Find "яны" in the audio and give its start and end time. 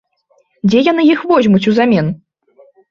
0.91-1.03